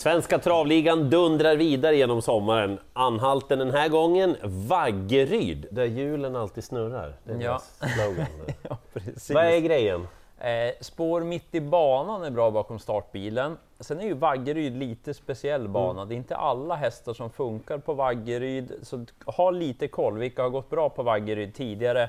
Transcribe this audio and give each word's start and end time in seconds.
Svenska 0.00 0.38
travligan 0.38 1.10
dundrar 1.10 1.56
vidare 1.56 1.96
genom 1.96 2.22
sommaren. 2.22 2.78
Anhalten 2.92 3.58
den 3.58 3.70
här 3.70 3.88
gången, 3.88 4.36
Vaggeryd, 4.42 5.66
där 5.70 5.84
hjulen 5.84 6.36
alltid 6.36 6.64
snurrar. 6.64 7.14
Det 7.24 7.32
är 7.32 7.40
Ja. 7.40 7.62
slogan. 7.78 8.26
Ja, 8.68 8.78
precis. 8.92 9.30
Vad 9.30 9.44
är 9.44 9.58
grejen? 9.58 10.08
Eh, 10.38 10.48
spår 10.80 11.20
mitt 11.20 11.54
i 11.54 11.60
banan 11.60 12.22
är 12.24 12.30
bra 12.30 12.50
bakom 12.50 12.78
startbilen. 12.78 13.56
Sen 13.80 14.00
är 14.00 14.04
ju 14.04 14.14
Vaggeryd 14.14 14.76
lite 14.76 15.14
speciell 15.14 15.68
bana. 15.68 16.04
Det 16.04 16.14
är 16.14 16.16
inte 16.16 16.36
alla 16.36 16.74
hästar 16.74 17.14
som 17.14 17.30
funkar 17.30 17.78
på 17.78 17.94
Vaggeryd, 17.94 18.72
så 18.82 19.06
ha 19.26 19.50
lite 19.50 19.88
koll. 19.88 20.18
Vilka 20.18 20.42
har 20.42 20.50
gått 20.50 20.70
bra 20.70 20.88
på 20.90 21.02
Vaggeryd 21.02 21.54
tidigare? 21.54 22.08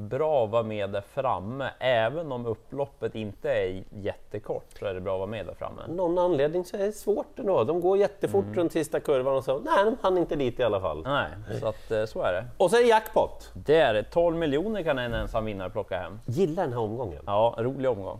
Bra 0.00 0.44
att 0.44 0.50
vara 0.50 0.62
med 0.62 0.90
där 0.90 1.00
framme, 1.00 1.70
även 1.78 2.32
om 2.32 2.46
upploppet 2.46 3.14
inte 3.14 3.50
är 3.50 3.84
jättekort 3.90 4.64
så 4.78 4.86
är 4.86 4.94
det 4.94 5.00
bra 5.00 5.12
att 5.14 5.18
vara 5.18 5.30
med 5.30 5.46
där 5.46 5.54
framme. 5.54 5.82
Någon 5.88 6.18
anledning 6.18 6.64
så 6.64 6.76
är 6.76 6.86
det 6.86 6.92
svårt 6.92 7.38
ändå. 7.38 7.64
De 7.64 7.80
går 7.80 7.98
jättefort 7.98 8.44
runt 8.54 8.72
sista 8.72 9.00
kurvan 9.00 9.36
och 9.36 9.44
så, 9.44 9.58
nej, 9.58 9.84
de 9.84 9.96
hann 10.00 10.18
inte 10.18 10.36
dit 10.36 10.60
i 10.60 10.62
alla 10.62 10.80
fall. 10.80 11.02
Nej, 11.02 11.58
så 11.60 11.66
att 11.66 11.90
eh, 11.90 12.04
så 12.04 12.22
är 12.22 12.32
det. 12.32 12.44
Och 12.56 12.70
så 12.70 12.76
är 12.76 12.80
det 12.80 12.88
jackpot. 12.88 13.50
Det 13.54 13.76
är 13.76 13.94
det. 13.94 14.02
12 14.02 14.36
miljoner 14.36 14.82
kan 14.82 14.98
en 14.98 15.14
ensam 15.14 15.44
vinnare 15.44 15.70
plocka 15.70 15.98
hem. 15.98 16.20
Gillar 16.26 16.62
den 16.62 16.72
här 16.72 16.80
omgången. 16.80 17.22
Ja, 17.26 17.54
rolig 17.58 17.90
omgång. 17.90 18.18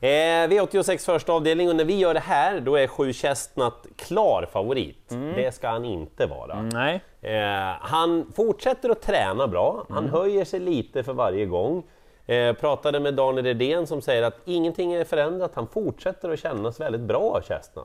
Eh, 0.00 0.08
V86 0.48 0.98
första 1.06 1.32
avdelning 1.32 1.68
och 1.68 1.76
när 1.76 1.84
vi 1.84 1.98
gör 1.98 2.14
det 2.14 2.20
här 2.20 2.60
då 2.60 2.76
är 2.76 2.86
sju 2.86 3.12
Chestnut 3.12 3.74
klar 3.96 4.46
favorit. 4.52 5.08
Det 5.36 5.54
ska 5.54 5.68
han 5.68 5.84
inte 5.84 6.26
vara. 6.26 6.62
Nej, 6.62 7.00
Eh, 7.20 7.76
han 7.80 8.32
fortsätter 8.36 8.90
att 8.90 9.02
träna 9.02 9.46
bra, 9.48 9.84
han 9.88 10.08
höjer 10.08 10.44
sig 10.44 10.60
lite 10.60 11.02
för 11.02 11.12
varje 11.12 11.46
gång. 11.46 11.82
Eh, 12.26 12.52
pratade 12.52 13.00
med 13.00 13.14
Daniel 13.14 13.44
Redén 13.44 13.86
som 13.86 14.02
säger 14.02 14.22
att 14.22 14.36
ingenting 14.44 14.92
är 14.92 15.04
förändrat, 15.04 15.50
han 15.54 15.66
fortsätter 15.66 16.30
att 16.30 16.38
kännas 16.40 16.80
väldigt 16.80 17.00
bra 17.00 17.40
Chestnut. 17.48 17.84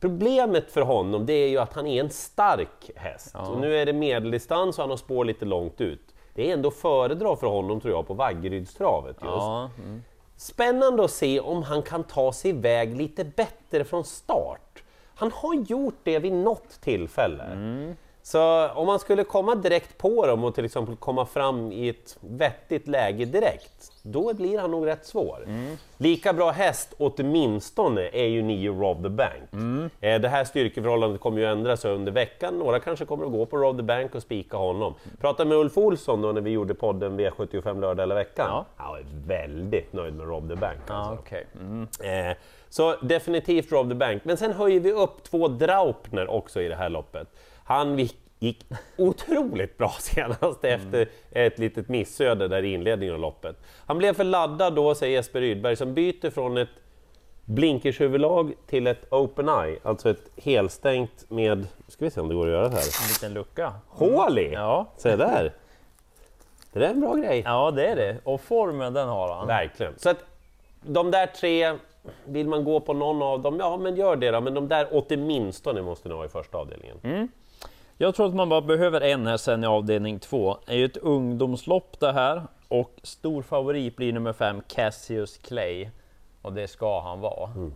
Problemet 0.00 0.70
för 0.70 0.80
honom 0.80 1.26
det 1.26 1.32
är 1.32 1.48
ju 1.48 1.58
att 1.58 1.72
han 1.74 1.86
är 1.86 2.00
en 2.00 2.10
stark 2.10 2.90
häst. 2.96 3.34
Och 3.50 3.60
nu 3.60 3.76
är 3.76 3.86
det 3.86 3.92
medeldistans 3.92 4.78
och 4.78 4.82
han 4.82 4.90
har 4.90 4.96
spår 4.96 5.24
lite 5.24 5.44
långt 5.44 5.80
ut. 5.80 6.14
Det 6.34 6.48
är 6.50 6.52
ändå 6.52 6.70
föredra 6.70 7.36
för 7.36 7.46
honom 7.46 7.80
tror 7.80 7.94
jag 7.94 8.06
på 8.06 8.14
Vaggerydstravet 8.14 9.16
just. 9.16 9.24
ja, 9.24 9.70
Spännande 10.36 11.04
att 11.04 11.10
se 11.10 11.40
om 11.40 11.62
han 11.62 11.82
kan 11.82 12.04
ta 12.04 12.32
sig 12.32 12.50
iväg 12.50 12.96
lite 12.96 13.24
bättre 13.24 13.84
från 13.84 14.04
start. 14.04 14.82
Han 15.14 15.32
har 15.32 15.54
gjort 15.54 15.98
det 16.02 16.18
vid 16.18 16.32
något 16.32 16.80
tillfälle. 16.80 17.44
Mm. 17.44 17.94
Så 18.26 18.68
om 18.68 18.86
man 18.86 18.98
skulle 18.98 19.24
komma 19.24 19.54
direkt 19.54 19.98
på 19.98 20.26
dem 20.26 20.44
och 20.44 20.54
till 20.54 20.64
exempel 20.64 20.96
komma 20.96 21.26
fram 21.26 21.72
i 21.72 21.88
ett 21.88 22.16
vettigt 22.20 22.88
läge 22.88 23.24
direkt, 23.24 23.92
då 24.02 24.34
blir 24.34 24.58
han 24.58 24.70
nog 24.70 24.86
rätt 24.86 25.06
svår. 25.06 25.46
Lika 25.98 26.32
bra 26.32 26.50
häst 26.50 26.94
åtminstone 26.98 28.08
är 28.12 28.24
ju 28.26 28.42
nio 28.42 28.72
Rob 28.72 29.02
the 29.02 29.08
Bank. 29.08 29.52
Eh, 30.00 30.20
Det 30.20 30.28
här 30.28 30.44
styrkeförhållandet 30.44 31.20
kommer 31.20 31.38
ju 31.38 31.44
ändra 31.44 31.76
sig 31.76 31.92
under 31.92 32.12
veckan. 32.12 32.58
Några 32.58 32.80
kanske 32.80 33.04
kommer 33.04 33.26
att 33.26 33.32
gå 33.32 33.46
på 33.46 33.56
Rob 33.56 33.76
the 33.76 33.82
Bank 33.82 34.14
och 34.14 34.22
spika 34.22 34.56
honom. 34.56 34.94
Pratade 35.20 35.48
med 35.48 35.58
Ulf 35.58 35.78
Olsson 35.78 36.22
då 36.22 36.32
när 36.32 36.40
vi 36.40 36.50
gjorde 36.50 36.74
podden 36.74 37.20
V75 37.20 37.80
lördag 37.80 38.02
eller 38.02 38.14
veckan. 38.14 38.46
Ja. 38.50 38.64
Han 38.76 38.92
var 38.92 39.02
väldigt 39.26 39.92
nöjd 39.92 40.14
med 40.14 40.26
Rob 40.28 40.48
the 40.48 40.56
Bank. 40.56 40.78
Alltså. 40.88 41.14
okej. 41.20 41.46
Mm. 41.60 41.88
Eh, 42.30 42.36
så 42.68 42.96
definitivt 43.02 43.72
Rob 43.72 43.88
the 43.88 43.94
Bank. 43.94 44.24
Men 44.24 44.36
sen 44.36 44.52
höjer 44.52 44.80
vi 44.80 44.92
upp 44.92 45.22
två 45.22 45.48
Draupner 45.48 46.30
också 46.30 46.60
i 46.62 46.68
det 46.68 46.76
här 46.76 46.88
loppet. 46.88 47.28
Han 47.64 48.08
gick, 48.38 48.66
otroligt 48.96 49.78
bra 49.78 49.88
senast 49.98 50.64
efter 50.64 51.08
ett 51.30 51.58
litet 51.58 51.88
missöde 51.88 52.48
där 52.48 52.62
i 52.62 52.72
inledningen 52.72 53.14
av 53.14 53.20
loppet. 53.20 53.56
Han 53.86 53.98
blev 53.98 54.14
för 54.14 54.24
laddad 54.24 54.74
då, 54.74 54.94
säger 54.94 55.12
Jesper 55.14 55.40
Rydberg, 55.40 55.76
som 55.76 55.94
byter 55.94 56.30
från 56.30 56.58
ett 56.58 56.68
blinkershuvudlag 57.44 58.52
till 58.66 58.86
ett 58.86 59.12
open 59.12 59.48
eye, 59.48 59.78
alltså 59.82 60.10
ett 60.10 60.30
helstängt 60.36 61.30
med, 61.30 61.66
ska 61.88 62.04
vi 62.04 62.10
se 62.10 62.20
om 62.20 62.28
det 62.28 62.34
går 62.34 62.46
att 62.46 62.52
göra 62.52 62.68
det 62.68 62.74
här, 62.74 62.82
En 63.02 63.08
liten 63.08 63.34
lucka. 63.34 63.72
hål 63.88 64.38
i! 64.38 64.52
Ja. 64.52 64.86
Se 64.96 65.16
där! 65.16 65.52
Det 66.72 66.80
där 66.80 66.86
är 66.86 66.90
en 66.90 67.00
bra 67.00 67.14
grej. 67.14 67.42
ja, 67.44 67.70
det 67.70 67.86
är 67.86 67.96
det. 67.96 68.16
Och 68.24 68.40
formen 68.40 68.92
den 68.92 69.08
har 69.08 69.34
han. 69.34 69.46
Verkligen. 69.46 69.92
Så 69.96 70.10
att 70.10 70.24
de 70.82 71.10
där 71.10 71.26
tre, 71.26 71.74
vill 72.24 72.48
man 72.48 72.64
gå 72.64 72.80
på 72.80 72.92
någon 72.92 73.22
av 73.22 73.40
dem, 73.42 73.56
ja 73.60 73.76
men 73.76 73.96
gör 73.96 74.16
det 74.16 74.30
då. 74.30 74.40
Men 74.40 74.54
de 74.54 74.68
där 74.68 74.86
åtminstone 74.90 75.82
måste 75.82 76.08
ni 76.08 76.14
ha 76.14 76.24
i 76.24 76.28
första 76.28 76.58
avdelningen. 76.58 77.28
Jag 77.98 78.14
tror 78.14 78.26
att 78.26 78.34
man 78.34 78.48
bara 78.48 78.60
behöver 78.60 79.00
en 79.00 79.26
här 79.26 79.36
sen 79.36 79.64
i 79.64 79.66
avdelning 79.66 80.18
två. 80.18 80.56
Det 80.66 80.72
är 80.72 80.76
ju 80.76 80.84
ett 80.84 80.96
ungdomslopp 80.96 82.00
det 82.00 82.12
här 82.12 82.42
och 82.68 83.00
stor 83.02 83.42
favorit 83.42 83.96
blir 83.96 84.12
nummer 84.12 84.32
fem 84.32 84.62
Cassius 84.68 85.38
Clay. 85.38 85.90
Och 86.42 86.52
det 86.52 86.68
ska 86.68 87.00
han 87.00 87.20
vara. 87.20 87.50
Mm. 87.50 87.72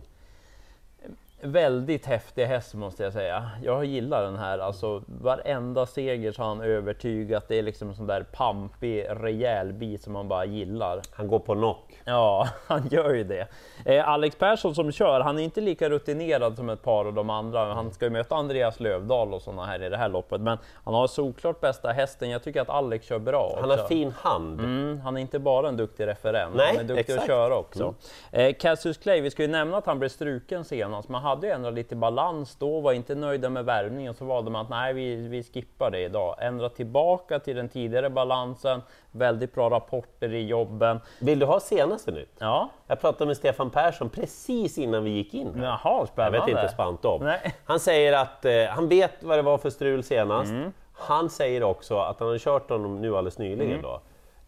Väldigt 1.41 2.05
häftig 2.05 2.45
häst 2.45 2.73
måste 2.73 3.03
jag 3.03 3.13
säga. 3.13 3.49
Jag 3.63 3.85
gillar 3.85 4.23
den 4.23 4.37
här. 4.37 4.59
Alltså 4.59 5.03
varenda 5.05 5.85
seger 5.85 6.31
så 6.31 6.41
har 6.41 6.49
han 6.49 6.61
övertygat. 6.61 7.47
Det 7.47 7.59
är 7.59 7.61
liksom 7.63 7.89
en 7.89 7.95
sån 7.95 8.07
där 8.07 8.23
pampig, 8.23 9.05
rejäl 9.09 9.73
bit 9.73 10.03
som 10.03 10.13
man 10.13 10.27
bara 10.27 10.45
gillar. 10.45 11.01
Han 11.11 11.27
går 11.27 11.39
på 11.39 11.53
knock. 11.53 12.01
Ja, 12.05 12.47
han 12.67 12.87
gör 12.91 13.13
ju 13.13 13.23
det. 13.23 13.47
Eh, 13.85 14.09
Alex 14.09 14.35
Persson 14.35 14.75
som 14.75 14.91
kör, 14.91 15.19
han 15.19 15.39
är 15.39 15.43
inte 15.43 15.61
lika 15.61 15.89
rutinerad 15.89 16.55
som 16.55 16.69
ett 16.69 16.83
par 16.83 17.05
av 17.05 17.13
de 17.13 17.29
andra. 17.29 17.73
Han 17.73 17.91
ska 17.91 18.05
ju 18.05 18.11
möta 18.11 18.35
Andreas 18.35 18.79
Lövdahl 18.79 19.33
och 19.33 19.41
såna 19.41 19.65
här 19.65 19.83
i 19.83 19.89
det 19.89 19.97
här 19.97 20.09
loppet, 20.09 20.41
men 20.41 20.57
han 20.83 20.93
har 20.93 21.07
såklart 21.07 21.61
bästa 21.61 21.91
hästen. 21.91 22.29
Jag 22.29 22.43
tycker 22.43 22.61
att 22.61 22.69
Alex 22.69 23.05
kör 23.05 23.19
bra. 23.19 23.57
Han 23.61 23.69
har 23.69 23.77
också. 23.77 23.87
fin 23.87 24.11
hand. 24.11 24.59
Mm, 24.59 24.99
han 24.99 25.17
är 25.17 25.21
inte 25.21 25.39
bara 25.39 25.67
en 25.67 25.77
duktig 25.77 26.07
referent, 26.07 26.55
Nej, 26.55 26.67
han 26.67 26.75
är 26.75 26.83
duktig 26.83 26.99
exakt. 26.99 27.21
att 27.21 27.27
köra 27.27 27.57
också. 27.57 27.93
Eh, 28.31 28.53
Cassius 28.53 28.97
Clay, 28.97 29.21
vi 29.21 29.31
ska 29.31 29.41
ju 29.41 29.47
nämna 29.47 29.77
att 29.77 29.85
han 29.85 29.99
blev 29.99 30.09
struken 30.09 30.63
senast, 30.63 31.09
men 31.09 31.21
hade 31.29 31.51
ändrat 31.53 31.73
lite 31.73 31.95
balans 31.95 32.55
då, 32.55 32.79
var 32.81 32.93
inte 32.93 33.15
nöjda 33.15 33.49
med 33.49 33.65
värvningen, 33.65 34.13
så 34.13 34.25
valde 34.25 34.51
man 34.51 34.61
att 34.61 34.69
nej, 34.69 34.93
vi, 34.93 35.15
vi 35.15 35.43
skippar 35.43 35.91
det 35.91 35.99
idag. 35.99 36.35
Ändra 36.39 36.69
tillbaka 36.69 37.39
till 37.39 37.55
den 37.55 37.69
tidigare 37.69 38.09
balansen, 38.09 38.81
väldigt 39.11 39.55
bra 39.55 39.69
rapporter 39.69 40.33
i 40.33 40.47
jobben. 40.47 40.99
Vill 41.19 41.39
du 41.39 41.45
ha 41.45 41.59
senaste 41.59 42.11
nytt? 42.11 42.35
Ja, 42.39 42.69
Jag 42.87 43.01
pratade 43.01 43.25
med 43.25 43.37
Stefan 43.37 43.69
Persson 43.69 44.09
precis 44.09 44.77
innan 44.77 45.03
vi 45.03 45.09
gick 45.09 45.33
in. 45.33 45.53
här. 45.55 45.65
jaha, 45.65 45.79
Jag 45.83 46.07
spännande. 46.07 46.39
vet 46.39 46.47
inte 46.49 46.69
spant 46.69 47.05
om. 47.05 47.23
Nej. 47.23 47.53
Han 47.65 47.79
säger 47.79 48.13
att 48.13 48.45
eh, 48.45 48.65
han 48.69 48.87
vet 48.87 49.23
vad 49.23 49.37
det 49.37 49.41
var 49.41 49.57
för 49.57 49.69
strul 49.69 50.03
senast. 50.03 50.51
Mm. 50.51 50.71
Han 50.93 51.29
säger 51.29 51.63
också 51.63 51.97
att 51.97 52.19
han 52.19 52.29
har 52.29 52.37
kört 52.37 52.69
honom 52.69 53.01
nu 53.01 53.09
alldeles 53.17 53.37
nyligen 53.37 53.71
Mm. 53.71 53.81
då. 53.81 54.01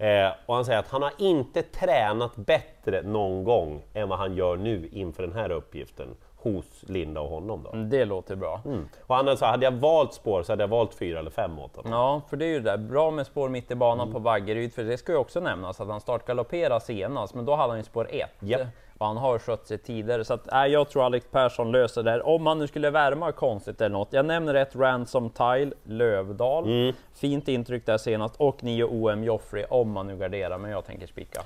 Eh, 0.05 0.31
och 0.45 0.55
han 0.55 0.65
säger 0.65 0.79
att 0.79 0.89
han 0.89 1.01
har 1.01 1.11
inte 1.17 1.61
tränat 1.61 2.35
bättre 2.35 3.01
någon 3.01 3.43
gång 3.43 3.83
än 3.93 4.09
vad 4.09 4.19
han 4.19 4.35
gör 4.35 4.55
nu 4.57 4.89
inför 4.91 5.23
den 5.23 5.33
här 5.33 5.51
uppgiften 5.51 6.07
hos 6.41 6.83
Linda 6.87 7.21
och 7.21 7.29
honom. 7.29 7.63
Då. 7.63 7.77
Det 7.77 8.05
låter 8.05 8.35
bra. 8.35 8.61
Mm. 8.65 8.89
Och 9.07 9.15
han 9.15 9.37
sa, 9.37 9.47
hade 9.51 9.65
jag 9.65 9.71
valt 9.71 10.13
spår 10.13 10.43
så 10.43 10.51
hade 10.51 10.63
jag 10.63 10.67
valt 10.67 10.93
fyra 10.93 11.19
eller 11.19 11.31
fem 11.31 11.59
åt 11.59 11.75
honom. 11.75 11.91
Ja, 11.91 12.21
för 12.29 12.37
det 12.37 12.45
är 12.45 12.49
ju 12.49 12.59
det 12.59 12.71
där. 12.71 12.77
Bra 12.77 13.11
med 13.11 13.25
spår 13.27 13.49
mitt 13.49 13.71
i 13.71 13.75
banan 13.75 14.01
Mm. 14.07 14.13
på 14.13 14.19
Vaggeryd, 14.19 14.73
för 14.73 14.83
det 14.83 14.97
ska 14.97 15.11
ju 15.11 15.17
också 15.17 15.39
nämnas 15.39 15.81
att 15.81 15.87
han 15.87 16.01
startgalopperade 16.01 16.81
senast, 16.85 17.35
men 17.35 17.45
då 17.45 17.55
hade 17.55 17.69
han 17.69 17.77
ju 17.77 17.83
spår 17.83 18.07
1. 18.11 18.29
Japp. 18.39 18.61
Och 18.97 19.07
han 19.07 19.17
har 19.17 19.39
skött 19.39 19.67
sig 19.67 19.77
tidigare, 19.77 20.25
så 20.25 20.33
att, 20.33 20.53
äh, 20.53 20.65
jag 20.65 20.89
tror 20.89 21.05
Alex 21.05 21.25
Persson 21.31 21.71
löser 21.71 22.03
det 22.03 22.11
här. 22.11 22.27
Om 22.27 22.45
han 22.47 22.59
nu 22.59 22.67
skulle 22.67 22.89
värma 22.89 23.31
konstigt 23.31 23.81
eller 23.81 23.89
något. 23.93 24.07
Jag 24.13 24.25
nämner 24.25 24.53
ett 24.53 24.75
Ransom 24.75 25.29
Tile, 25.29 25.71
Lövdal. 25.83 26.63
Mm. 26.65 26.93
Fint 27.13 27.47
intryck 27.47 27.85
där 27.85 27.97
senast. 27.97 28.35
Och 28.37 28.63
9 28.63 28.83
OM 28.83 29.23
Joffrey, 29.23 29.65
om 29.69 29.91
man 29.91 30.07
nu 30.07 30.17
garderar, 30.17 30.57
men 30.57 30.71
jag 30.71 30.85
tänker 30.85 31.07
spika. 31.07 31.41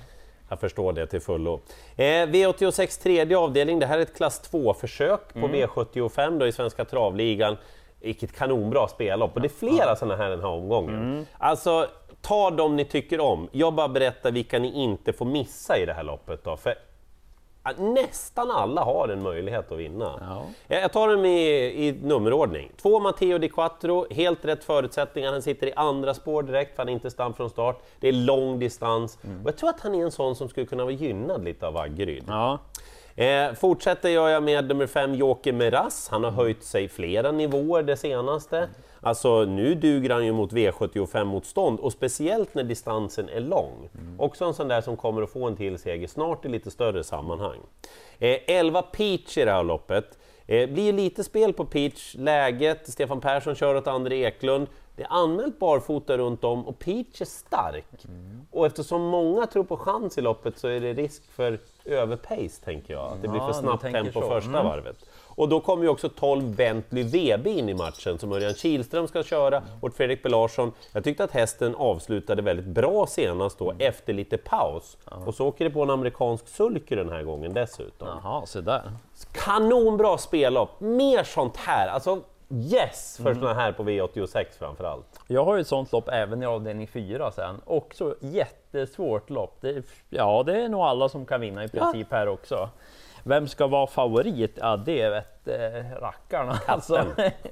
Jag 0.49 0.59
förstår 0.59 0.93
det 0.93 1.07
till 1.07 1.21
fullo. 1.21 1.59
Eh, 1.95 2.03
V86 2.03 3.03
tredje 3.03 3.37
avdelning, 3.37 3.79
det 3.79 3.85
här 3.85 3.97
är 3.97 4.01
ett 4.01 4.15
klass 4.17 4.49
2-försök 4.51 5.33
på 5.33 5.39
V75 5.47 6.39
då 6.39 6.47
i 6.47 6.51
Svenska 6.51 6.85
travligan. 6.85 7.57
Vilket 8.01 8.37
kanonbra 8.37 8.87
spellopp 8.87 9.35
och 9.35 9.41
det 9.41 9.47
är 9.47 9.69
flera 9.69 9.95
sådana 9.95 10.15
här 10.15 10.29
den 10.29 10.39
här 10.39 10.47
omgången. 10.47 11.25
Alltså, 11.37 11.87
ta 12.21 12.51
dem 12.51 12.75
ni 12.75 12.85
tycker 12.85 13.19
om. 13.19 13.49
Jag 13.51 13.73
bara 13.73 13.87
berättar 13.87 14.31
vilka 14.31 14.59
ni 14.59 14.73
inte 14.83 15.13
får 15.13 15.25
missa 15.25 15.77
i 15.77 15.85
det 15.85 15.93
här 15.93 16.03
loppet 16.03 16.43
då. 16.43 16.57
För 16.57 16.69
ja, 16.69 16.75
nästan 17.77 18.51
alla 18.51 18.83
har 18.83 19.09
en 19.09 19.23
möjlighet 19.23 19.71
att 19.71 19.77
vinna. 19.77 20.13
Ja. 20.21 20.45
Jag 20.81 20.93
tar 20.93 21.07
dem 21.07 21.25
i, 21.25 21.87
i 21.87 21.91
nummerordning. 22.03 22.71
Två 22.81 22.99
Matteo 22.99 23.37
Di 23.37 23.49
Quattro, 23.49 24.05
helt 24.11 24.45
rätt 24.45 24.63
förutsättningar. 24.63 25.31
Han 25.31 25.41
sitter 25.41 25.67
i 25.67 25.73
andra 25.73 26.13
spår 26.13 26.43
direkt 26.43 26.75
för 26.75 26.83
han 26.83 26.89
är 26.89 26.93
inte 26.93 27.11
snabb 27.11 27.37
från 27.37 27.49
start. 27.49 27.83
Det 27.99 28.07
är 28.07 28.13
lång 28.13 28.59
distans. 28.59 29.17
Och 29.43 29.47
jag 29.49 29.57
tror 29.57 29.69
att 29.69 29.79
han 29.79 29.95
är 29.95 30.03
en 30.03 30.11
sån 30.11 30.35
som 30.35 30.49
skulle 30.49 30.65
kunna 30.65 30.83
vara 30.83 30.93
gynnad 30.93 31.43
lite 31.43 31.67
av 31.67 31.73
Vaggeryd. 31.73 32.23
Ja, 32.27 32.59
Eh, 33.17 33.53
fortsätter 33.53 34.09
gör 34.09 34.29
jag 34.29 34.43
med 34.43 34.67
nummer 34.67 34.87
fem 34.87 35.15
Joker 35.15 35.53
Meras. 35.53 36.07
Han 36.11 36.23
har 36.23 36.31
höjt 36.31 36.63
sig 36.63 36.87
flera 36.89 37.31
nivåer 37.31 37.83
det 37.83 37.97
senaste. 37.97 38.67
Alltså 39.05 39.45
nu 39.45 39.75
duger 39.75 40.09
han 40.09 40.25
ju 40.25 40.31
mot 40.31 40.51
V75-motstånd 40.53 41.79
och 41.79 41.91
speciellt 41.91 42.55
när 42.55 42.63
distansen 42.63 43.29
är 43.29 43.39
lång. 43.39 43.89
Också 44.17 44.45
en 44.45 44.53
sån 44.53 44.67
där 44.67 44.81
som 44.81 44.97
kommer 44.97 45.21
att 45.21 45.29
få 45.29 45.47
en 45.47 45.55
till 45.55 45.79
seger 45.79 46.07
snart 46.07 46.45
i 46.45 46.49
lite 46.49 46.71
större 46.71 47.03
sammanhang. 47.03 47.59
Eh, 48.19 48.37
11 48.47 48.81
Peach 48.81 49.37
i 49.37 49.45
det 49.45 49.51
här 49.51 49.63
loppet. 49.63 50.17
Eh, 50.47 50.69
blir 50.69 50.93
lite 50.93 51.23
spel 51.23 51.53
på 51.53 51.65
Peach, 51.65 52.15
läget, 52.15 52.89
Stefan 52.89 53.21
Persson 53.21 53.55
kör 53.55 53.75
åt 53.75 53.87
André 53.87 54.25
Eklund. 54.25 54.67
Det 54.95 55.03
är 55.03 55.07
anmält 55.09 55.59
barfota 55.59 56.17
runt 56.17 56.43
om 56.43 56.67
och 56.67 56.79
Peach 56.79 57.21
är 57.21 57.25
stark. 57.25 57.85
Och 58.51 58.65
eftersom 58.65 59.01
många 59.01 59.47
tror 59.47 59.63
på 59.63 59.77
chans 59.77 60.17
i 60.17 60.21
loppet 60.21 60.57
så 60.57 60.67
är 60.67 60.79
det 60.79 60.93
risk 60.93 61.31
för 61.31 61.59
överpace, 61.85 62.63
tänker 62.65 62.93
jag. 62.93 63.11
Att 63.11 63.21
det 63.21 63.27
blir 63.27 63.41
Ja, 63.41 63.47
för 63.47 63.53
snabbt 63.53 63.81
tänker 63.81 64.03
tempo 64.03 64.21
så. 64.21 64.27
första 64.27 64.49
Mm. 64.49 64.65
varvet. 64.65 64.97
Och 65.37 65.49
då 65.49 65.59
kommer 65.59 65.83
ju 65.83 65.89
också 65.89 66.09
12 66.09 66.55
Bentley 66.55 67.03
VB 67.03 67.47
in 67.49 67.69
i 67.69 67.73
matchen 67.73 68.19
som 68.19 68.31
Örjan 68.31 68.53
Kihlström 68.53 69.07
ska 69.07 69.23
köra 69.23 69.63
och 69.81 69.93
Fredrik 69.93 70.23
B 70.23 70.29
Larsson. 70.29 70.71
Jag 70.93 71.03
tyckte 71.03 71.23
att 71.23 71.31
hästen 71.31 71.75
avslutade 71.75 72.41
väldigt 72.41 72.65
bra 72.65 73.07
senast 73.07 73.59
då 73.59 73.73
efter 73.79 74.13
lite 74.13 74.37
paus. 74.37 74.97
Och 75.25 75.35
så 75.35 75.47
åker 75.47 75.65
det 75.65 75.71
på 75.71 75.83
en 75.83 75.89
amerikansk 75.89 76.47
sulky 76.47 76.95
den 76.95 77.09
här 77.09 77.23
gången 77.23 77.53
dessutom. 77.53 78.07
Jaha, 78.23 78.45
se 78.45 78.61
där. 78.61 78.91
Kanonbra 79.31 80.17
spellopp! 80.17 80.79
Mer 80.79 81.23
sånt 81.23 81.57
här! 81.57 81.87
Alltså 81.87 82.21
yes 82.49 83.19
Mm. 83.19 83.33
för 83.33 83.41
såna 83.41 83.53
här 83.53 83.71
på 83.71 83.83
V86 83.83 84.45
framförallt. 84.59 85.19
Jag 85.27 85.45
har 85.45 85.55
ju 85.55 85.61
ett 85.61 85.67
sånt 85.67 85.91
lopp 85.91 86.09
även 86.11 86.43
i 86.43 86.45
avdelning 86.45 86.87
4 86.87 87.31
sen. 87.31 87.61
Också 87.65 88.15
jättesvårt 88.19 89.29
lopp. 89.29 89.57
Det, 89.61 89.85
ja, 90.09 90.43
det 90.45 90.61
är 90.61 90.69
nog 90.69 90.81
alla 90.81 91.09
som 91.09 91.25
kan 91.25 91.41
vinna 91.41 91.63
i 91.63 91.67
princip 91.67 92.07
här 92.11 92.27
också. 92.27 92.69
Vem 93.23 93.47
ska 93.47 93.67
vara 93.67 93.87
favorit? 93.87 94.57
Ja, 94.61 94.77
det 94.77 95.09
vet 95.09 95.47
eh, 95.47 95.99
rackarna. 96.01 96.59
Alltså. 96.67 97.05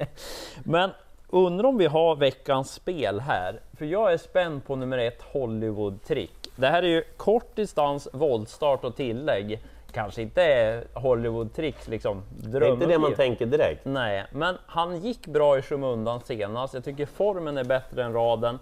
Men 0.64 0.92
undrar 1.30 1.66
om 1.66 1.78
vi 1.78 1.86
har 1.86 2.16
veckans 2.16 2.72
spel 2.74 3.20
här. 3.20 3.60
För 3.78 3.86
jag 3.86 4.14
är 4.14 4.18
spänd 4.18 4.66
på 4.66 4.76
nummer 4.76 4.98
ett, 4.98 5.22
Hollywood 5.22 6.04
Trick. 6.04 6.50
Det 6.56 6.68
här 6.68 6.84
är 6.84 6.88
ju 6.88 7.04
kort 7.18 7.56
distans, 7.56 8.08
voltstart 8.14 8.84
och 8.84 8.96
tillägg. 8.96 9.60
Kanske 9.94 10.22
inte 10.22 10.44
är 10.44 10.88
Hollywood 10.94 11.54
Tricks 11.54 11.88
liksom 11.88 12.24
Det 12.30 12.58
är 12.58 12.74
inte 12.74 12.86
det 12.86 13.00
man 13.00 13.16
tänker 13.16 13.46
direkt. 13.46 13.86
Nej, 13.86 14.26
men 14.32 14.58
han 14.66 15.00
gick 15.00 15.28
bra 15.28 15.58
i 15.58 15.62
skymundan 15.62 16.22
senast. 16.22 16.74
Jag 16.74 16.84
tycker 16.84 17.06
formen 17.06 17.58
är 17.58 17.64
bättre 17.64 18.04
än 18.04 18.14
raden. 18.14 18.60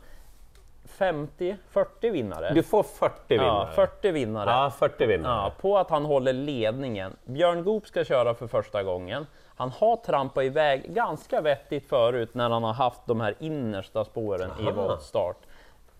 50, 0.86 1.58
40 1.70 2.10
vinnare. 2.10 2.54
Du 2.54 2.64
får 2.64 2.84
40 2.84 3.16
vinnare. 3.28 3.48
ja, 3.48 3.70
40 3.76 4.12
vinnare. 4.12 4.50
Ja, 4.50 4.72
40 4.80 5.06
vinnare. 5.06 5.34
Ja, 5.34 5.54
på 5.62 5.78
att 5.78 5.90
han 5.90 6.06
håller 6.06 6.34
ledningen. 6.34 7.16
Björn 7.26 7.64
Goop 7.64 7.88
ska 7.88 8.04
köra 8.04 8.34
för 8.34 8.48
första 8.48 8.84
gången. 8.84 9.26
Han 9.56 9.72
har 9.72 9.96
trampat 9.96 10.44
iväg 10.44 10.94
ganska 10.94 11.42
vettigt 11.42 11.90
förut 11.90 12.34
när 12.34 12.50
han 12.50 12.64
har 12.64 12.74
haft 12.74 13.02
de 13.06 13.22
här 13.22 13.36
innersta 13.40 14.06
spåren 14.06 14.50
i 14.60 14.68
Aha. 14.68 14.72
voltstart. 14.72 15.38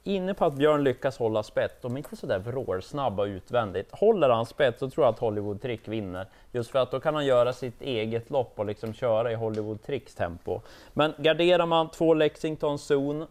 Inne 0.04 0.34
på 0.34 0.46
att 0.46 0.54
Björn 0.54 0.84
lyckas 0.84 1.18
hålla 1.18 1.44
spett, 1.44 1.82
de 1.82 1.94
är 1.94 1.98
inte 1.98 2.16
sådär 2.16 2.40
vrålsnabba 2.40 3.26
utvändigt. 3.26 3.92
Håller 3.92 4.30
han 4.30 4.46
spett 4.46 4.80
så 4.80 4.90
tror 4.90 5.06
jag 5.06 5.14
att 5.14 5.20
Hollywood 5.20 5.62
Trick 5.62 5.88
vinner. 5.88 6.28
Just 6.52 6.72
för 6.72 6.80
att 6.80 6.92
då 6.92 7.00
kan 7.00 7.16
han 7.16 7.26
göra 7.26 7.54
sitt 7.54 7.82
eget 7.82 8.30
lopp 8.30 8.60
och 8.60 8.66
liksom 8.66 8.94
köra 8.94 9.32
i 9.32 9.36
Hollywood 9.36 9.84
Tricks 9.84 10.16
tempo. 10.16 10.62
Men 10.94 11.14
garderar 11.18 11.66
man 11.66 11.90
två 11.90 12.14
Lexington 12.14 12.80
Zon, 12.80 13.26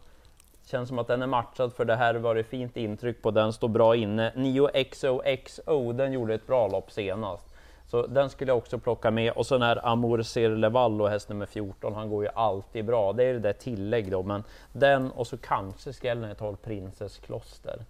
Känns 0.71 0.89
som 0.89 0.99
att 0.99 1.07
den 1.07 1.23
är 1.23 1.27
matchad 1.27 1.73
för 1.73 1.85
det 1.85 1.97
här 1.97 2.15
var 2.15 2.35
det 2.35 2.45
fint 2.45 2.77
intryck 2.77 3.23
på 3.23 3.31
den, 3.31 3.53
står 3.53 3.69
bra 3.69 3.97
inne. 3.97 4.33
Nio 4.37 4.85
XOXO, 4.85 5.93
den 5.93 6.13
gjorde 6.13 6.35
ett 6.35 6.47
bra 6.47 6.69
lopp 6.69 6.91
senast. 6.91 7.50
Så 7.91 8.07
den 8.07 8.31
skulle 8.31 8.51
jag 8.51 8.59
också 8.59 8.79
plocka 8.79 9.11
med. 9.11 9.33
Och 9.33 9.47
så 9.47 9.55
den 9.55 9.63
här 9.63 9.87
Amour 9.87 10.23
Sirlevallo, 10.23 11.07
häst 11.07 11.29
nummer 11.29 11.47
14, 11.47 11.95
han 11.95 12.11
går 12.11 12.25
ju 12.25 12.31
alltid 12.35 12.85
bra. 12.85 13.13
Det 13.13 13.25
är 13.25 13.33
det 13.33 13.39
där 13.39 13.53
tillägg 13.53 14.11
då, 14.11 14.23
men 14.23 14.45
den 14.73 15.11
och 15.11 15.27
så 15.27 15.37
kanske 15.37 15.93
skrällen 15.93 16.29
jag 16.29 16.39
tar 16.39 16.53
Princess 16.53 17.19
Kloster. 17.19 17.85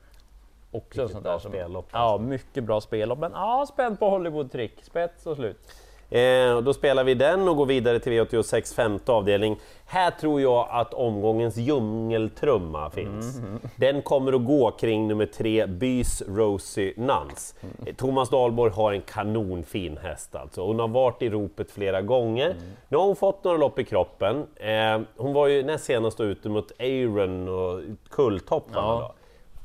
Också 0.71 1.09
sånt 1.09 1.25
där 1.25 1.39
som, 1.39 1.51
spellopp, 1.51 1.89
Ja, 1.93 2.19
mycket 2.19 2.65
bra 2.65 2.81
spellopp. 2.81 3.19
Men 3.19 3.33
ja, 3.33 3.67
spänd 3.69 3.99
på 3.99 4.11
Hollywood 4.11 4.53
Trick, 4.53 4.85
spets 4.85 5.27
och 5.27 5.37
slut. 5.37 5.73
Eh, 6.11 6.61
då 6.61 6.75
spelar 6.75 7.05
vi 7.05 7.15
den 7.15 7.49
och 7.49 7.57
går 7.57 7.67
vidare 7.67 7.99
till 7.99 8.13
V86 8.13 8.75
femte 8.75 9.13
avdelning. 9.13 9.57
Här 9.87 10.11
tror 10.11 10.41
jag 10.41 10.69
att 10.71 10.95
omgångens 10.95 11.57
djungeltrumma 11.57 12.91
finns. 12.91 13.41
Den 13.77 14.03
kommer 14.03 14.33
att 14.33 14.45
gå 14.45 14.71
kring 14.71 15.09
nummer 15.09 15.27
tre, 15.27 15.67
Bys 15.67 16.23
Rosie 16.29 16.93
Nuns. 16.97 17.55
Eh, 17.87 17.95
Thomas 17.95 18.31
Dahlborg 18.31 18.73
har 18.73 18.93
en 18.93 19.01
kanonfin 19.03 19.97
häst 20.03 20.35
alltså. 20.35 20.67
Hon 20.67 20.79
har 20.79 20.89
varit 20.89 21.23
i 21.23 21.31
ropet 21.31 21.71
flera 21.71 22.03
gånger. 22.03 22.55
Nu 22.89 22.97
har 22.97 23.07
hon 23.07 23.17
fått 23.17 23.45
några 23.45 23.59
lopp 23.59 23.79
i 23.79 23.85
kroppen. 23.85 24.47
Eh, 24.57 25.01
hon 25.17 25.33
var 25.33 25.47
ju 25.47 25.63
näst 25.63 25.85
senast 25.85 26.21
ute 26.21 26.49
mot 26.49 26.73
Aaron 26.81 27.49
och 27.49 27.81
Kulltopparna. 28.11 28.87
Ja. 28.87 29.15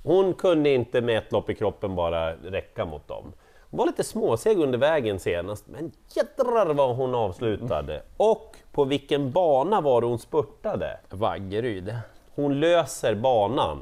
Hon 0.03 0.33
kunde 0.33 0.69
inte 0.69 1.01
med 1.01 1.17
ett 1.17 1.31
lopp 1.31 1.49
i 1.49 1.55
kroppen 1.55 1.95
bara 1.95 2.33
räcka 2.33 2.85
mot 2.85 3.07
dem. 3.07 3.33
Var 3.75 3.85
lite 3.85 4.03
småseg 4.03 4.59
under 4.59 4.77
vägen 4.77 5.19
senast, 5.19 5.67
men 5.67 5.91
jädrar 6.15 6.73
vad 6.73 6.95
hon 6.95 7.15
avslutade! 7.15 8.01
Och 8.17 8.55
på 8.71 8.83
vilken 8.83 9.31
bana 9.31 9.81
var 9.81 10.01
det 10.01 10.07
hon 10.07 10.19
spurtade? 10.19 10.99
Vaggeryd. 11.09 11.95
Hon 12.35 12.59
löser 12.59 13.15
banan. 13.15 13.79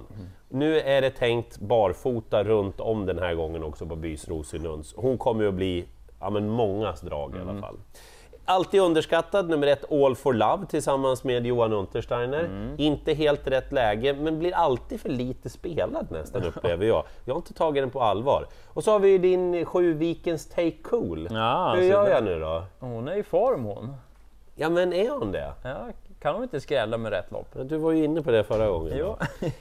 Nu 0.50 0.80
är 0.80 1.02
det 1.02 1.10
tänkt 1.10 1.60
barfota 1.60 2.44
runt 2.44 2.80
om 2.80 3.06
den 3.06 3.20
här 3.20 3.34
gången 3.34 3.64
också 3.64 3.86
på 3.86 3.96
Bys 3.96 4.28
Rosenlunds. 4.28 4.94
Hon 4.96 5.18
kommer 5.18 5.44
ju 5.44 5.50
att 5.50 5.56
bli 5.56 5.86
ja, 6.20 6.30
men 6.30 6.50
mångas 6.50 7.02
drag 7.02 7.36
i 7.36 7.40
alla 7.40 7.62
fall. 7.62 7.76
Alltid 8.46 8.82
underskattad, 8.82 9.50
nummer 9.50 9.68
ett 9.68 9.92
All 9.92 10.16
for 10.16 10.34
Love 10.34 10.66
tillsammans 10.66 11.24
med 11.24 11.46
Johan 11.46 11.74
Untersteiner. 11.74 12.74
Inte 12.78 13.14
helt 13.14 13.48
rätt 13.48 13.72
läge, 13.72 14.14
men 14.14 14.40
blir 14.40 14.56
alltid 14.56 15.02
för 15.02 15.10
lite 15.10 15.50
spelad 15.50 16.08
nästan 16.12 16.44
upplever 16.56 16.86
jag. 16.86 17.04
Jag 17.26 17.34
har 17.34 17.40
inte 17.40 17.54
tagit 17.54 17.84
den 17.84 17.90
på 17.90 18.02
allvar. 18.02 18.46
Och 18.68 18.84
så 18.84 18.92
har 18.92 19.00
vi 19.00 19.10
ju 19.10 19.18
din 19.18 19.66
Sju 19.66 19.94
Vikens 19.94 20.50
Take 20.50 20.72
Cool. 20.84 21.28
Ja, 21.32 21.74
Hur 21.78 21.84
gör 21.84 22.06
det- 22.06 22.12
jag 22.12 22.24
nu 22.24 22.40
då? 22.40 22.64
Hon 22.80 23.08
är 23.08 23.16
i 23.16 23.24
form 23.24 23.64
hon. 23.64 23.94
Ja 24.56 24.70
men 24.70 24.94
är 24.94 25.10
hon 25.10 25.32
det? 25.32 25.54
Ja, 25.64 25.76
kan 26.22 26.34
hon 26.34 26.44
inte 26.44 26.60
skrälla 26.62 26.98
med 26.98 27.12
rätt 27.12 27.32
lopp? 27.32 27.48
Du 27.64 27.78
var 27.78 27.92
ju 27.92 28.04
inne 28.04 28.22
på 28.22 28.32
det 28.32 28.44
förra 28.44 28.68
gången. 28.68 28.98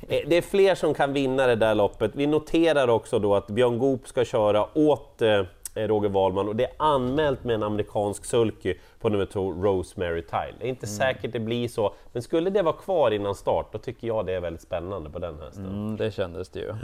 Eh, 0.08 0.20
Det 0.26 0.36
är 0.36 0.42
fler 0.42 0.74
som 0.74 0.94
kan 0.94 1.12
vinna 1.12 1.46
det 1.46 1.56
där 1.56 1.74
loppet. 1.74 2.10
Vi 2.14 2.26
noterar 2.26 2.88
också 2.88 3.18
då 3.18 3.34
att 3.34 3.46
Björn 3.46 3.78
Goop 3.78 4.08
ska 4.08 4.24
köra 4.24 4.66
åt 4.78 5.22
eh, 5.22 5.42
Roger 5.74 6.08
Wahlman 6.08 6.48
och 6.48 6.56
det 6.56 6.64
är 6.64 6.72
anmält 6.76 7.44
med 7.44 7.54
en 7.54 7.62
amerikansk 7.62 8.24
sulky 8.24 8.74
på 9.00 9.08
nummer 9.08 9.26
två, 9.26 9.52
Rosemary 9.52 10.22
Tile. 10.22 10.54
Det 10.58 10.66
är 10.66 10.68
inte 10.68 10.86
säkert 10.86 11.32
det 11.32 11.40
blir 11.40 11.68
så, 11.68 11.94
men 12.12 12.22
skulle 12.22 12.50
det 12.50 12.62
vara 12.62 12.76
kvar 12.76 13.10
innan 13.10 13.34
start, 13.34 13.72
då 13.72 13.78
tycker 13.78 14.06
jag 14.06 14.26
det 14.26 14.32
är 14.32 14.40
väldigt 14.40 14.62
spännande 14.62 15.10
på 15.10 15.18
den 15.18 15.40
hästen. 15.40 15.66
Mm, 15.66 15.96
det 15.96 16.10
kändes 16.10 16.48
det 16.48 16.60
ju. 16.60 16.74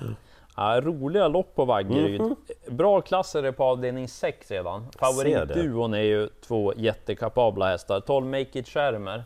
Ja, 0.56 0.80
roliga 0.80 1.28
lopp 1.28 1.54
på 1.54 1.64
Vaggeryd. 1.64 2.34
Bra 2.68 3.00
klasser 3.00 3.42
är 3.42 3.52
på 3.52 3.64
avdelning 3.64 4.08
6 4.08 4.50
redan. 4.50 4.86
Favoritduon 4.98 5.94
är 5.94 6.02
ju 6.02 6.28
två 6.46 6.72
jättekapabla 6.76 7.68
hästar. 7.68 8.00
12 8.00 8.26
Make 8.26 8.58
It 8.58 8.68
Schermer, 8.68 9.24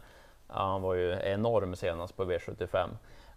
ja, 0.49 0.55
han 0.55 0.83
var 0.83 0.95
ju 0.95 1.19
enorm 1.23 1.77
senast 1.77 2.17
på 2.17 2.25
V75. 2.25 2.89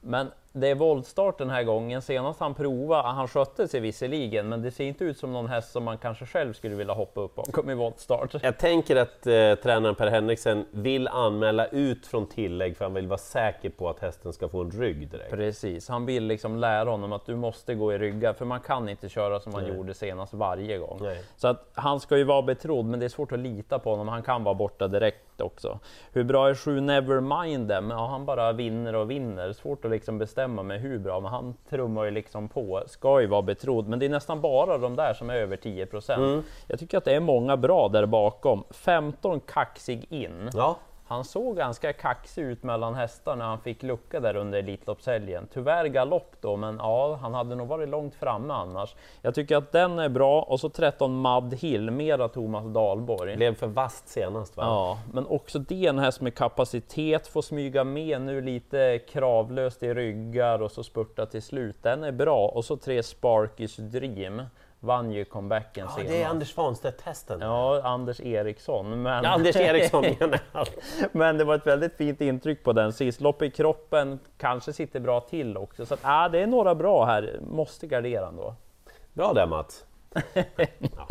Men 0.02 0.32
det 0.56 0.68
är 0.68 0.76
voltstart 0.76 1.38
den 1.38 1.50
här 1.50 1.64
gången. 1.64 2.02
Senast 2.02 2.40
han 2.40 2.54
provade, 2.54 3.08
han 3.08 3.28
skötte 3.28 3.68
sig 3.68 3.80
visserligen, 3.80 4.50
men 4.50 4.62
det 4.62 4.72
ser 4.72 4.84
inte 4.84 5.04
ut 5.04 5.18
som 5.18 5.34
någon 5.34 5.48
häst 5.48 5.72
som 5.72 5.84
man 5.84 5.98
kanske 5.98 6.26
själv 6.26 6.54
skulle 6.54 6.76
vilja 6.76 6.94
hoppa 6.94 7.22
upp 7.22 7.36
bakom 7.36 7.70
i 7.70 7.76
voltstart. 7.76 8.36
Jag 8.44 8.58
tänker 8.58 8.96
att 8.96 9.28
eh, 9.28 9.56
tränaren 9.56 9.96
Per 9.96 10.08
Henriksen 10.08 10.66
vill 10.72 11.08
anmäla 11.08 11.68
ut 11.68 12.08
från 12.08 12.28
tillägg 12.28 12.78
för 12.78 12.86
han 12.86 12.94
vill 12.94 13.08
vara 13.08 13.18
säker 13.18 13.70
på 13.70 13.90
att 13.90 14.00
hästen 14.00 14.34
ska 14.34 14.50
få 14.50 14.62
en 14.62 14.72
rygg 14.72 15.12
direkt. 15.12 15.32
Precis, 15.32 15.90
han 15.90 16.06
vill 16.06 16.24
liksom 16.24 16.56
lära 16.56 16.90
honom 16.90 17.14
att 17.14 17.26
du 17.26 17.36
måste 17.36 17.76
gå 17.76 17.94
i 17.94 17.98
ryggar, 17.98 18.34
för 18.34 18.46
man 18.46 18.60
kan 18.60 18.90
inte 18.90 19.10
köra 19.10 19.40
som 19.40 19.52
man 19.52 19.64
Nej. 19.64 19.76
gjorde 19.76 19.94
senast 19.94 20.34
varje 20.34 20.78
gång. 20.78 21.00
Nej. 21.02 21.24
Så 21.36 21.48
att 21.48 21.70
han 21.74 22.00
ska 22.00 22.18
ju 22.18 22.24
vara 22.24 22.42
betrodd, 22.42 22.86
men 22.86 23.00
det 23.00 23.06
är 23.06 23.10
svårt 23.10 23.32
att 23.32 23.40
lita 23.40 23.80
på 23.80 23.90
honom. 23.90 24.08
Han 24.08 24.24
kan 24.24 24.44
vara 24.44 24.56
borta 24.56 24.88
direkt 24.88 25.42
också. 25.42 25.80
Hur 26.12 26.24
bra 26.24 26.50
är 26.50 26.56
sju 26.56 26.82
Nevermind 26.82 27.70
Them? 27.70 27.90
Ja, 27.90 28.08
han 28.08 28.26
bara 28.26 28.52
vinner 28.52 28.96
och 28.96 29.12
vinner. 29.12 29.54
Svårt 29.54 29.86
att 29.86 29.92
liksom 29.92 30.18
bestämma 30.18 30.45
med 30.48 30.82
hur 30.82 31.00
bra, 31.00 31.20
men 31.20 31.32
han 31.32 31.54
trummar 31.70 32.04
ju 32.06 32.12
liksom 32.12 32.48
på. 32.50 32.84
Ska 32.88 33.22
ju 33.22 33.28
vara 33.28 33.42
betrodd, 33.42 33.88
men 33.88 34.00
det 34.00 34.06
är 34.06 34.10
nästan 34.10 34.42
bara 34.42 34.78
de 34.78 34.96
där 34.96 35.14
som 35.14 35.30
är 35.30 35.36
över 35.36 35.58
10 35.58 35.86
procent. 35.86 36.46
Jag 36.68 36.80
tycker 36.80 36.98
att 36.98 37.06
det 37.06 37.16
är 37.16 37.20
många 37.20 37.58
bra 37.58 37.88
där 37.88 38.06
bakom. 38.06 38.64
15 38.70 39.40
kaxig 39.40 40.06
in. 40.10 40.50
Ja, 40.54 40.78
Han 41.08 41.24
såg 41.24 41.58
ganska 41.58 41.94
kaxig 41.94 42.42
ut 42.42 42.64
mellan 42.64 42.96
hästar 42.96 43.36
när 43.36 43.46
han 43.46 43.60
fick 43.60 43.84
lucka 43.84 44.20
där 44.20 44.36
under 44.36 44.60
Elitloppshelgen. 44.60 45.48
Tyvärr 45.54 45.86
galopp 45.86 46.36
då, 46.42 46.56
men 46.58 46.78
ja, 46.78 47.20
han 47.22 47.34
hade 47.34 47.56
nog 47.56 47.68
varit 47.68 47.90
långt 47.90 48.16
framme 48.16 48.54
annars. 48.54 48.96
Jag 49.22 49.36
tycker 49.36 49.58
att 49.58 49.72
den 49.72 50.00
är 50.00 50.10
bra 50.10 50.42
och 50.42 50.60
så 50.60 50.70
13 50.70 51.16
Mad 51.16 51.54
Hill, 51.54 51.92
mera 51.92 52.28
Thomas 52.28 52.66
Dahlborg. 52.66 53.36
blev 53.36 53.56
för 53.56 53.68
vast 53.68 54.08
senast 54.08 54.58
va? 54.58 54.64
Ja, 54.64 55.00
men 55.14 55.28
också 55.28 55.60
det 55.60 55.86
en 55.86 56.00
häst 56.00 56.22
med 56.22 56.36
kapacitet, 56.36 57.28
får 57.28 57.42
smyga 57.42 57.84
med 57.84 58.22
nu 58.22 58.42
lite 58.42 59.00
kravlöst 59.10 59.84
i 59.84 59.94
ryggar 59.94 60.62
och 60.62 60.72
så 60.72 60.84
spurta 60.84 61.26
till 61.26 61.42
slut. 61.42 61.76
Den 61.82 62.04
är 62.04 62.12
bra. 62.12 62.48
Och 62.48 62.66
så 62.66 62.78
tre 62.78 63.04
Sparkys 63.04 63.76
Dream, 63.76 64.42
vann 64.80 65.12
ju 65.12 65.26
comebacken 65.26 65.86
Ja, 65.86 65.92
senast. 65.96 66.12
det 66.14 66.22
är 66.22 66.28
Anders 66.28 66.54
Svanstedt-hästen. 66.54 67.42
Ja, 67.42 67.82
Anders 67.84 68.20
Eriksson. 68.20 69.02
Men... 69.02 69.24
Ja, 69.24 69.30
Anders 69.30 69.56
Eriksson 69.56 70.06
menar 70.20 70.40
jag. 70.54 70.68
Men 71.12 71.38
det 71.38 71.44
var 71.44 71.56
ett 71.56 71.68
väldigt 71.68 71.98
fint 71.98 72.22
intryck 72.22 72.64
på 72.64 72.74
den 72.74 72.94
sist. 72.94 73.22
Lopp 73.22 73.42
i 73.42 73.52
kroppen, 73.52 74.20
kanske 74.38 74.74
sitter 74.74 75.00
bra 75.00 75.20
till 75.20 75.58
också. 75.58 75.86
Så 75.86 75.94
att, 75.94 76.04
äh, 76.04 76.32
det 76.32 76.40
är 76.40 76.48
några 76.48 76.76
bra 76.76 77.06
här, 77.06 77.40
måste 77.52 77.88
gardera 77.88 78.28
ändå. 78.28 78.56
Bra 79.14 79.34
där 79.34 79.48
Mats! 79.48 79.86
ja. 80.80 81.08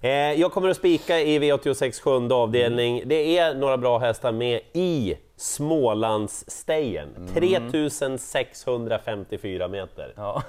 Eh, 0.00 0.10
jag 0.10 0.52
kommer 0.52 0.68
att 0.68 0.76
spika 0.76 1.20
i 1.20 1.38
V86 1.38 2.02
sjunde 2.02 2.34
avdelning. 2.34 3.02
Det 3.06 3.38
är 3.38 3.54
några 3.54 3.76
bra 3.76 3.98
hästar 3.98 4.32
med 4.32 4.60
i 4.72 5.16
Smålandsstejen. 5.36 7.28
3654 7.34 9.68
meter. 9.68 10.12
Ja. 10.16 10.42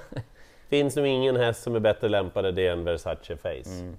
Finns 0.68 0.96
nog 0.96 1.06
ingen 1.06 1.36
häst 1.36 1.62
som 1.62 1.74
är 1.74 1.80
bättre 1.80 2.08
lämpad 2.08 2.54
det 2.54 2.66
än 2.66 2.84
Versace 2.84 3.36
Face. 3.36 3.94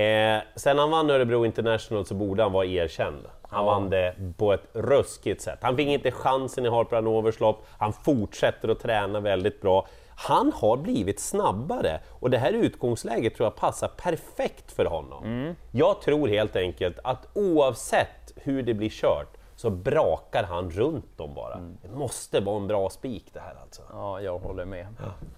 Eh, 0.00 0.42
sen 0.56 0.78
han 0.78 0.90
vann 0.90 1.10
Örebro 1.10 1.46
International 1.46 2.06
så 2.06 2.14
borde 2.14 2.42
han 2.42 2.52
vara 2.52 2.66
erkänd. 2.66 3.26
Han 3.42 3.64
vann 3.64 3.90
det 3.90 4.14
på 4.36 4.52
ett 4.52 4.68
ruskigt 4.72 5.42
sätt. 5.42 5.58
Han 5.62 5.76
fick 5.76 5.88
inte 5.88 6.10
chansen 6.10 6.66
i 6.66 6.68
Harper 6.68 6.96
Hanovers 6.96 7.40
lopp, 7.40 7.64
han 7.78 7.92
fortsätter 7.92 8.68
att 8.68 8.80
träna 8.80 9.20
väldigt 9.20 9.60
bra. 9.60 9.86
Han 10.16 10.52
har 10.54 10.76
blivit 10.76 11.20
snabbare 11.20 12.00
och 12.20 12.30
det 12.30 12.38
här 12.38 12.52
utgångsläget 12.52 13.34
tror 13.34 13.46
jag 13.46 13.56
passar 13.56 13.88
perfekt 13.88 14.72
för 14.72 14.84
honom. 14.84 15.54
Jag 15.70 16.00
tror 16.00 16.28
helt 16.28 16.56
enkelt 16.56 16.98
att 17.04 17.28
oavsett 17.34 18.32
hur 18.36 18.62
det 18.62 18.74
blir 18.74 18.88
kört 18.90 19.36
så 19.62 19.70
brakar 19.70 20.44
han 20.44 20.70
runt 20.70 21.18
dem 21.18 21.34
bara. 21.34 21.56
Det 21.82 21.88
måste 21.88 22.40
vara 22.40 22.56
en 22.56 22.66
bra 22.66 22.90
spik 22.90 23.24
det 23.32 23.40
här 23.40 23.54
alltså. 23.62 23.82
ja, 23.92 24.20
jag 24.20 24.38
håller 24.38 24.64
med. 24.64 24.86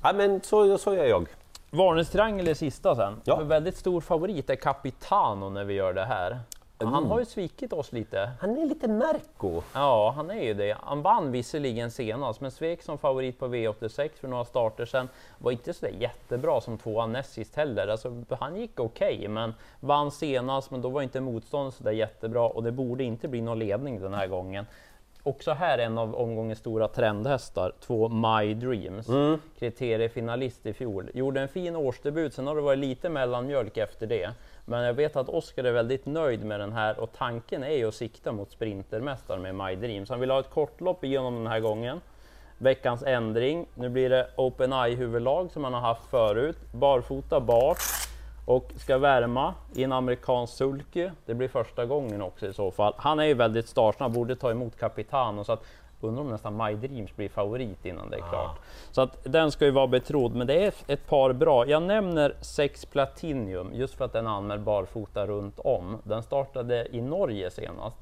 Ja, 0.02 0.12
men 0.12 0.40
så, 0.40 0.78
så 0.78 0.94
gör 0.94 1.04
jag. 1.04 1.26
Varningstriangel 1.70 2.48
är 2.48 2.54
sista 2.54 2.96
sen. 2.96 3.20
Ja. 3.24 3.36
För 3.36 3.44
väldigt 3.44 3.76
stor 3.76 4.00
favorit 4.00 4.50
är 4.50 4.56
Capitano 4.56 5.50
när 5.50 5.64
vi 5.64 5.74
gör 5.74 5.92
det 5.92 6.04
här. 6.04 6.40
Mm. 6.88 6.94
Han 6.94 7.06
har 7.06 7.18
ju 7.18 7.24
svikit 7.24 7.72
oss 7.72 7.92
lite. 7.92 8.30
Han 8.40 8.58
är 8.58 8.66
lite 8.66 8.88
Merco. 8.88 9.62
Ja, 9.72 10.12
han 10.16 10.30
är 10.30 10.42
ju 10.42 10.54
det. 10.54 10.76
Han 10.82 11.02
vann 11.02 11.32
visserligen 11.32 11.90
senast, 11.90 12.40
men 12.40 12.50
svek 12.50 12.82
som 12.82 12.98
favorit 12.98 13.38
på 13.38 13.46
V86 13.46 14.10
för 14.20 14.28
några 14.28 14.44
starter 14.44 14.86
sen. 14.86 15.08
Var 15.38 15.52
inte 15.52 15.72
så 15.72 15.86
jättebra 15.86 16.60
som 16.60 16.78
tvåa 16.78 17.06
näst 17.06 17.32
sist 17.32 17.56
heller. 17.56 17.88
Alltså, 17.88 18.24
han 18.30 18.56
gick 18.56 18.80
okej, 18.80 19.28
men 19.28 19.54
vann 19.80 20.10
senast, 20.10 20.70
men 20.70 20.82
då 20.82 20.88
var 20.88 21.02
inte 21.02 21.20
motståndet 21.20 21.74
så 21.74 21.84
där 21.84 21.92
jättebra 21.92 22.48
och 22.48 22.62
det 22.62 22.72
borde 22.72 23.04
inte 23.04 23.28
bli 23.28 23.40
någon 23.40 23.58
ledning 23.58 24.00
den 24.00 24.14
här 24.14 24.26
gången. 24.26 24.66
Också 25.26 25.52
här 25.52 25.78
en 25.78 25.98
av 25.98 26.14
omgångens 26.14 26.58
stora 26.58 26.88
trendhästar, 26.88 27.72
två 27.80 28.08
My 28.08 28.54
Dreams. 28.54 29.06
Kriteriefinalist 29.58 30.66
i 30.66 30.72
fjol. 30.72 31.10
Gjorde 31.14 31.40
en 31.40 31.48
fin 31.48 31.76
årsdebut, 31.76 32.34
sen 32.34 32.46
har 32.46 32.56
det 32.56 32.62
varit 32.62 32.78
lite 32.78 33.08
mellanmjölk 33.08 33.76
efter 33.76 34.06
det. 34.06 34.30
Men 34.64 34.82
jag 34.84 34.94
vet 34.94 35.16
att 35.16 35.28
Oskar 35.28 35.64
är 35.64 35.72
väldigt 35.72 36.06
nöjd 36.06 36.44
med 36.44 36.60
den 36.60 36.72
här 36.72 37.00
och 37.00 37.12
tanken 37.12 37.62
är 37.62 37.76
ju 37.76 37.88
att 37.88 37.94
sikta 37.94 38.32
mot 38.32 38.50
sprintermästaren 38.50 39.42
med 39.42 39.54
My 39.54 39.76
Dreams. 39.76 40.10
Han 40.10 40.20
vill 40.20 40.30
ha 40.30 40.40
ett 40.40 40.50
kortlopp 40.50 41.04
igenom 41.04 41.34
den 41.34 41.46
här 41.46 41.60
gången. 41.60 42.00
Veckans 42.58 43.02
ändring. 43.02 43.66
Nu 43.74 43.88
blir 43.88 44.10
det 44.10 44.28
Open 44.36 44.72
Eye 44.72 44.94
huvudlag 44.94 45.50
som 45.50 45.64
han 45.64 45.74
har 45.74 45.80
haft 45.80 46.10
förut. 46.10 46.58
Barfota 46.72 47.40
bak 47.40 47.78
och 48.46 48.72
ska 48.76 48.98
värma 48.98 49.54
i 49.74 49.84
en 49.84 49.92
amerikansk 49.92 50.56
sulky. 50.56 51.10
Det 51.26 51.34
blir 51.34 51.48
första 51.48 51.86
gången 51.86 52.22
också 52.22 52.46
i 52.46 52.52
så 52.52 52.70
fall. 52.70 52.94
Han 52.96 53.20
är 53.20 53.24
ju 53.24 53.34
väldigt 53.34 53.68
startsnabb, 53.68 54.12
borde 54.12 54.36
ta 54.36 54.50
emot 54.50 54.78
Capitano 54.78 55.44
så 55.44 55.52
att 55.52 55.64
undrar 56.04 56.22
om 56.22 56.30
nästan 56.30 56.56
My 56.56 56.74
Dreams 56.74 57.16
blir 57.16 57.28
favorit 57.28 57.84
innan 57.84 58.10
det 58.10 58.16
är 58.16 58.28
klart. 58.28 58.58
Så 58.90 59.00
att 59.00 59.18
den 59.22 59.50
ska 59.50 59.64
ju 59.64 59.70
vara 59.70 59.86
betrodd, 59.86 60.34
men 60.34 60.46
det 60.46 60.64
är 60.64 60.74
ett 60.86 61.06
par 61.06 61.32
bra. 61.32 61.66
Jag 61.66 61.82
nämner 61.82 62.36
6 62.40 62.84
Platinium 62.84 63.70
just 63.74 63.94
för 63.94 64.04
att 64.04 64.12
den 64.12 64.26
anmäld 64.26 64.62
barfota 64.62 65.26
runt 65.26 65.58
om. 65.58 65.98
Den 66.04 66.22
startade 66.22 66.88
i 66.96 67.00
Norge 67.00 67.50
senast, 67.50 67.96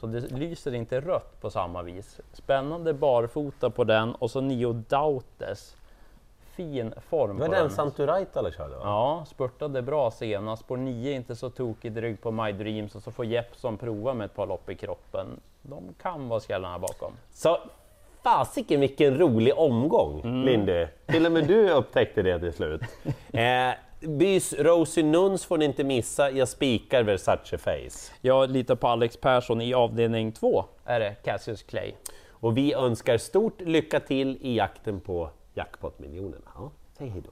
så 0.00 0.06
det 0.06 0.20
lyser 0.20 0.74
inte 0.74 1.00
rött 1.00 1.40
på 1.40 1.50
samma 1.50 1.82
vis. 1.82 2.20
Spännande 2.32 2.94
barfota 2.94 3.70
på 3.70 3.84
den 3.84 4.14
och 4.14 4.30
så 4.30 4.40
Nio 4.40 4.72
Dautes. 4.72 5.74
Fin 6.58 6.94
form 7.08 7.36
Det 7.36 7.42
var 7.42 7.54
den 7.54 7.62
den. 7.62 7.70
Santuraitala 7.70 8.50
körde 8.50 8.74
va? 8.74 8.80
Ja, 8.84 9.24
spurtade 9.26 9.82
bra 9.82 10.10
senast. 10.10 10.62
Spår 10.62 10.76
9 10.76 11.12
inte 11.12 11.36
så 11.36 11.50
tokigt 11.50 11.96
rygg 11.96 12.22
på 12.22 12.30
My 12.30 12.52
Dreams 12.52 12.94
och 12.94 13.02
så 13.02 13.10
får 13.10 13.24
Jeppson 13.24 13.76
prova 13.76 14.14
med 14.14 14.24
ett 14.24 14.34
par 14.34 14.46
lopp 14.46 14.70
i 14.70 14.74
kroppen. 14.74 15.26
De 15.70 15.94
kan 16.02 16.28
vara 16.28 16.40
skallarna 16.40 16.78
bakom. 16.78 17.12
Så 17.30 17.58
fasiken 18.22 18.80
vilken 18.80 19.18
rolig 19.18 19.58
omgång, 19.58 20.44
Lindy. 20.44 20.86
Till 21.06 21.26
och 21.26 21.32
med 21.32 21.46
du 21.46 21.70
upptäckte 21.70 22.22
det 22.22 22.40
till 22.40 22.52
slut. 22.52 22.80
Eh, 23.32 23.74
Bys 24.00 24.52
Rosie 24.52 25.04
Nuns 25.04 25.44
får 25.44 25.58
ni 25.58 25.64
inte 25.64 25.84
missa, 25.84 26.30
jag 26.30 26.48
spikar 26.48 27.02
Versace 27.02 27.58
Face. 27.58 28.12
Jag 28.20 28.50
litar 28.50 28.74
på 28.74 28.88
Alex 28.88 29.16
Persson 29.16 29.60
i 29.60 29.74
avdelning 29.74 30.32
2 30.32 30.64
är 30.84 31.00
det 31.00 31.14
Cassius 31.24 31.62
Clay. 31.62 31.92
Och 32.30 32.56
vi 32.56 32.74
önskar 32.74 33.18
stort 33.18 33.60
lycka 33.60 34.00
till 34.00 34.38
i 34.40 34.56
jakten 34.56 35.00
på 35.00 35.30
jackpot-miljonerna. 35.54 36.50
Ja, 36.54 36.70
säg 36.98 37.08
hej 37.08 37.22
då. 37.24 37.30